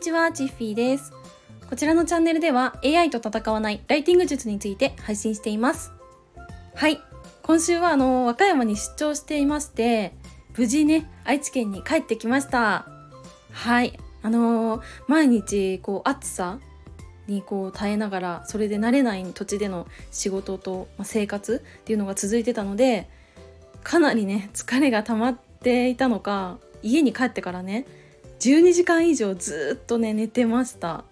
[0.00, 1.12] ちは、チッフィーです。
[1.68, 5.92] こちらのチャンネルでは AI と戦わないライティング術について配信しています。
[6.74, 6.98] はい、
[7.42, 10.14] 今週はあの和歌山に出張していまして、
[10.56, 12.86] 無事ね愛知県に帰ってきました。
[13.52, 16.58] はい、あのー毎日こう暑さ
[17.26, 23.10] にこう耐えながらそれで慣れない土地での仕事と、ま、生活っていうのが続いてたので
[23.84, 27.86] かなりね疲れが溜まっていたのか家に帰ってからね
[28.40, 31.04] 12時間以上ずっとね寝てました。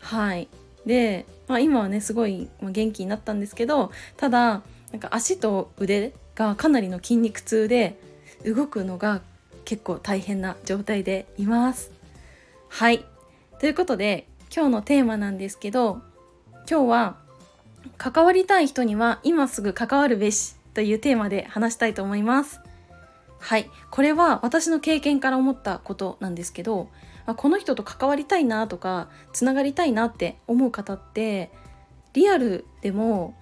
[0.00, 0.48] はい。
[0.86, 7.98] で、まあ、今はねすごい元気になったんですけどただなんか足と腕がかなりの筋肉痛で
[8.44, 9.20] 動くのが
[9.64, 11.90] 結構大変な状態でいます。
[12.68, 13.04] はい。
[13.60, 16.00] ということで今日のテーマなんですけど
[16.70, 17.16] 今日は
[17.98, 22.60] 関わりたい人には今すぐ関わるべしというテーマで話したいと思います。
[23.46, 26.88] はいこれは私の経験から思ったことなんですけど、
[27.26, 31.52] まあこの人と関わりたいなとかつながりたいなって思う方って
[32.12, 33.36] リアルでも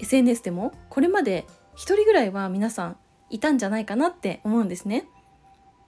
[0.00, 1.46] SNS でもこれまで
[1.76, 2.96] 一人ぐらいは皆さん
[3.30, 5.06] いたんじゃないかなって思うんですね。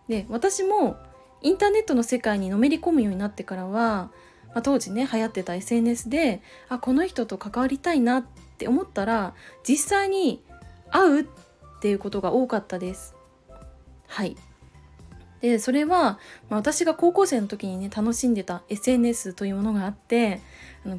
[0.06, 0.96] で私も
[1.42, 4.12] インターネットの世界にのめり込むようになってからは、
[4.50, 8.24] まあ、当時ね流行ってた SNS であこの人と関わりたいなっ
[8.58, 9.34] て思ったら
[9.68, 10.44] 実際に
[10.88, 11.24] 会うっ
[11.80, 13.15] ていうことが多かったです。
[14.16, 14.34] はい
[15.42, 20.40] でそれは、まあ、私が高校生の時にね楽しんでた SNS というものがあって
[20.86, 20.98] あの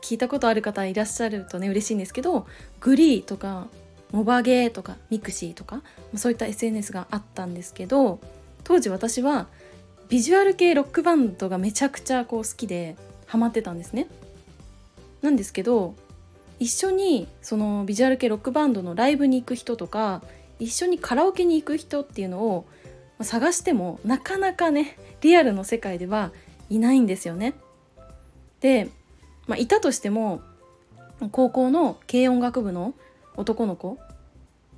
[0.00, 2.46] 聞いたことある方いらっしゃるとね嬉しいんですけど
[2.80, 3.66] グリーとか
[4.12, 8.18] モバゲーとかミクシーとかまそういった SNS があったんですけど
[8.62, 9.46] 当時私は
[10.08, 14.06] ビジュアル系ロックバンドがめちゃくちゃこう好きでハマってたんですね。
[15.20, 15.94] なんですけど
[16.58, 20.22] 一緒にそのビジュアル系ロックバンドのライブに行く人とか
[20.58, 22.66] 一緒にカラオケに行く人っていうのを
[23.20, 26.32] 探してもなかなかねリアルの世界では
[26.70, 27.54] いないんですよね。
[28.60, 28.88] で、
[29.46, 30.40] まあ、いたとしても
[31.30, 32.94] 高校の軽音楽部の
[33.36, 33.98] 男の子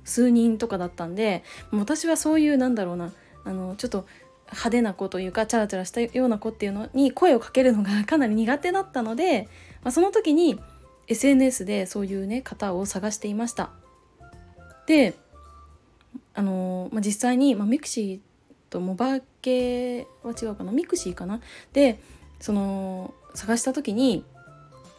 [0.03, 3.11] 数人とかだったんで私はそういうなんだろうな
[3.43, 4.05] あのちょっと
[4.47, 9.49] 派手な子というかチャラチャラしたような子っていうのに声をかけるのが かなり苦手だったので、
[9.83, 10.59] まあ、その時に
[11.07, 13.71] SNS でそういうね方を探していました。
[14.85, 15.15] で
[16.37, 18.19] あのまあ、実際に、まあ、ミクシー
[18.69, 20.71] とモバゲーは違うかな。
[20.71, 21.41] ミクシーかな。
[21.73, 21.99] で
[22.39, 24.23] その探した時に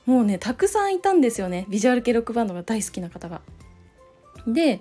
[0.05, 1.65] もうねたくさんいたんですよね。
[1.69, 3.41] ビジュアル系ロックバンドが大好きな方が。
[4.49, 4.81] で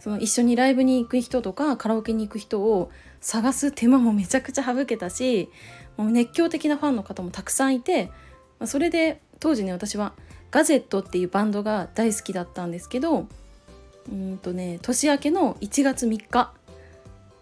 [0.00, 2.90] その一緒にライブに行く人とかカラオケに行く人を
[3.20, 5.50] 探す手間もめちゃくちゃ省けたし
[5.98, 8.10] もう熱狂的なファンの方もたくさんいて、
[8.60, 10.14] まそれで当時ね私は
[10.50, 13.26] ガゼットっていうバンドが大好きだったんですけど
[14.10, 16.52] うんとね年明けの1月3日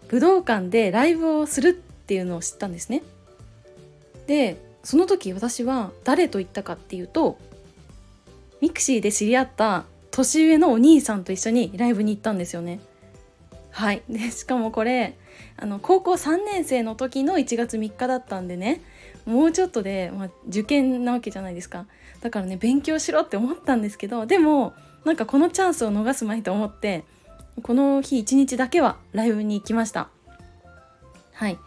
[0.07, 3.03] 武道館でライブをするっていうのを知ったんですね。
[4.27, 7.37] でその時私は誰と行ったかっていうと
[8.61, 12.79] ミクシーで知り合った年上のお兄さんと一緒にライブに行ったんですよね。
[13.71, 15.15] はいでしかもこれ
[15.57, 18.81] あの高校3年生の時の1月3日だったんでね
[19.25, 21.85] もうちょっとで、まあ、受験なわけじゃないですか
[22.21, 24.73] だからね勉強しろって思ったんですけどでも
[25.05, 27.03] なんかこのチャンスを逃すまいと思って
[27.63, 30.09] この日一日だけはライブに行きました。
[31.33, 31.57] はい。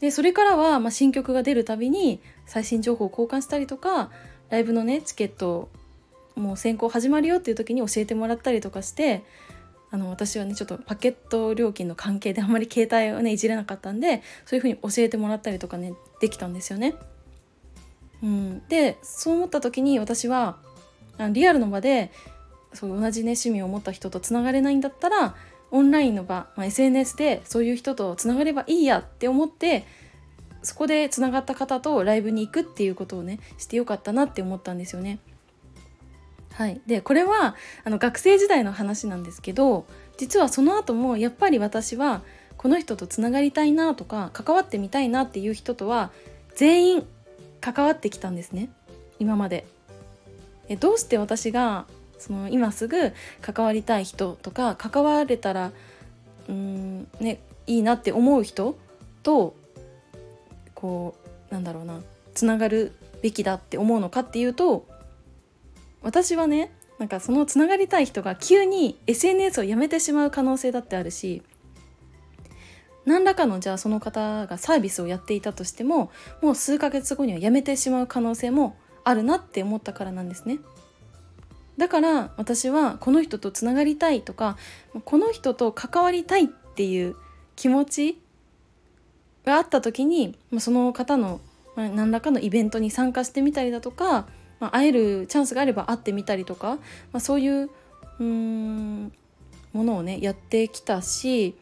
[0.00, 4.10] でそれからは、まあ、新曲が出るたびに最新情報を交換したりとか
[4.50, 5.70] ライブのねチケット
[6.34, 9.22] もう先行始まるよっていう時に教えてもらったりとかして
[9.92, 16.94] あの私はねちょっとパケット料金の関係であんまり携帯をねいじれなかったんでそういう風に教えてもらったりとかねできたんですよね。
[18.22, 20.56] うん、でそう思った時に私は
[21.18, 22.10] あリアルの場で
[22.74, 25.34] そう同じね趣味を持った人とつながれないんだったら
[25.70, 29.86] オンラインの場、まあ、SNS でそういう人とつながればいいやって思って
[30.62, 35.18] そこでつながった方とライブに行くっていうことをねしてよかったなって思ったんですよね。
[36.52, 39.86] はい、でこれはあの学生時代の話なんですけど
[40.18, 42.20] 実はその後もやっぱり私は
[42.58, 46.12] この人とつながりたいなとか関わってみたいなっていう人とは
[46.54, 47.06] 全員
[47.62, 48.70] 関わってきたんですね
[49.18, 49.66] 今まで。
[50.68, 51.86] えどうして私が
[52.22, 55.72] その今すぐ関わりたい人とか関われたら
[56.48, 58.78] うんねいいなって思う人
[59.22, 59.54] と
[60.74, 61.14] こ
[61.50, 62.00] うなんだろうな
[62.34, 62.92] つながる
[63.22, 64.86] べきだって思うのかっていうと
[66.02, 71.42] 私はねなんかそのつながりたい人が急に SNS をやめてしまう可能性だってあるし
[73.04, 76.10] 何らかのじゃあその方がサービスをやっていたとしても
[76.40, 80.58] もう数ヶ月後にはやめてしまう可能性もあるなって思ったからなんですね。
[81.76, 84.56] だから私はこの人とつながりたいとか
[85.04, 87.16] この人と関わりたいっていう
[87.56, 88.20] 気持ち
[89.44, 91.40] があった時にその方の、
[91.76, 94.26] 何らかのイベントに参加してみたりだとか、
[94.70, 96.78] 会えるチャンスがあれば会ってみたりとか、
[97.18, 97.70] そういう
[98.20, 99.12] うん
[99.72, 101.56] ものをねやってきたし、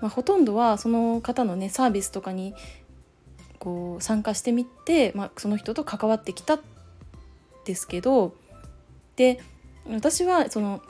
[0.00, 2.54] まあ、ほとんどはその方のねサービスとかに
[3.58, 6.60] こう参加してみて、まあ、その人と関わってきたん
[7.64, 8.34] ですけど
[9.18, 9.40] で
[9.90, 10.80] 私はその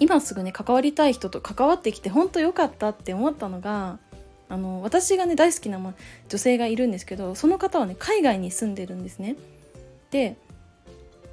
[0.00, 4.00] 今すぐね関わりたい人と関わってきて本当良かったって思ったのが
[4.48, 5.80] あの私がね大好きな、
[6.28, 9.36] 女性がいるんですけどその方はね海外に住んでるんですね。
[10.10, 10.36] で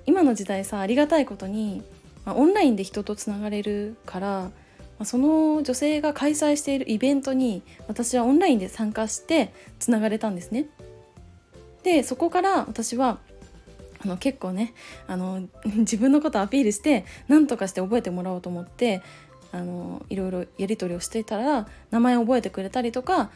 [0.06, 1.82] 今の時代さありがたいことに、
[2.24, 4.52] まあ、オンラインで人とつながれるから、ま
[5.00, 10.68] あ、その女性が開催しているイベントに私はオンラインで参加してつながれたんですね。
[11.84, 13.20] でそこから私は
[14.04, 14.74] あの結構ね
[15.08, 19.02] あの 自分のことアピールして何とかして覚えてもらおうと思って
[19.52, 23.32] あのいろいろやり取りをしていたら名前を覚えてくれたりとか、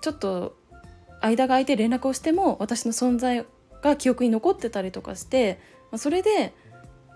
[0.00, 0.56] ちょっと
[1.20, 3.44] 間が空いて連絡をしても私の存在
[3.82, 5.60] が記憶に残ってたりとかして、
[5.96, 6.54] それで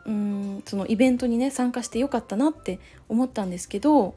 [0.04, 2.78] うんそのイベントにね参加してよかったなって
[3.08, 4.14] 思ったんですけど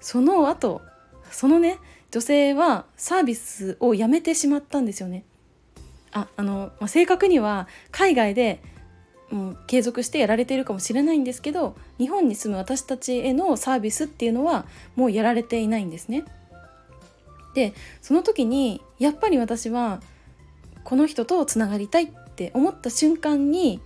[0.00, 0.82] その後
[1.30, 1.78] そのね
[2.10, 5.24] 女性はサービスをやめてしまったんですよね。
[6.14, 8.62] ああの、まあ、正確には海外で
[9.30, 14.64] もう継続してやられているかもしれないんですけど日本に住む私たちへのサービスっていうのは
[14.96, 16.24] もうやられていないんですね。
[17.54, 20.00] でその時にやっぱり私は
[20.82, 23.80] この人とつながりたいって思った瞬間に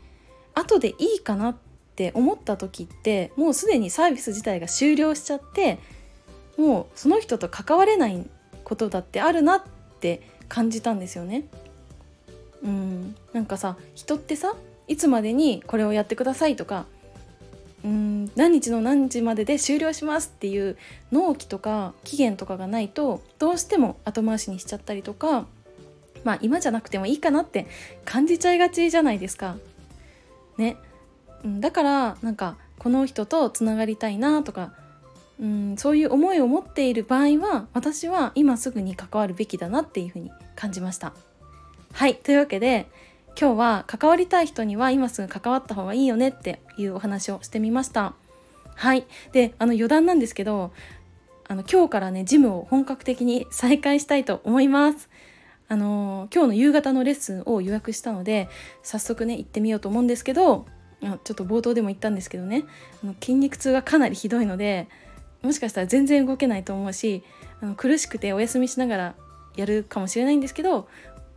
[0.54, 1.56] 後でいいかなっ
[1.94, 5.78] て思った時ってもうすでにサービス自体が終了しちゃって
[6.56, 8.26] もうその人と関われない
[8.64, 9.62] ことだってあるなっ
[10.00, 11.44] て感じたんですよね。
[12.62, 14.54] うんなんかさ人ってさ
[14.88, 16.86] いつまでにこれをやってくださいとか
[17.84, 20.76] うん何日の何時までで終了しますっていう
[21.12, 25.46] 納期とか期限とかがないとどうしても後回しにしちゃったりとか
[26.24, 27.66] まあ今じゃなくてもいいかなって
[28.04, 29.56] 感じちゃいがちじゃないですか。
[30.56, 30.76] ね、
[31.44, 34.72] うん、だからなんかこの人とつながりたいなとか
[35.40, 41.12] うんそういう思いを持っている場合は私は今すぐに関わるべきだなっていうふうに感じました。
[41.98, 42.86] はいというわけで
[43.36, 48.14] 今日は関わりたい人には今すぐ関わった方がいいよねっていうお話をしてみました。
[48.76, 50.70] はいであの余談なんですけど
[51.48, 55.10] あの今日からねジムを本格的に再開したいと思います。
[55.66, 58.48] あの今日の夕方のレッスンを予約したので
[58.84, 60.66] 早速ね行ってみようと思うんですけど
[61.02, 62.64] ちょっと冒頭でも言ったんですけどね
[63.02, 64.86] あの筋肉痛がかなりひどいので
[65.42, 67.24] もしかしたら全然動けないと思うし
[67.60, 69.14] あの苦しくてお休みしながら
[69.56, 70.86] やるかもしれないんですけど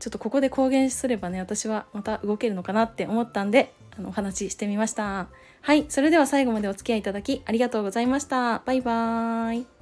[0.02, 5.28] ちょっとここで公言すればね私はまた動けるのかなって思ったんであのお話ししてみました。
[5.62, 8.60] はいそれでは最後までお付き合いいただきありがとうございました。
[8.66, 9.81] バイバーイ。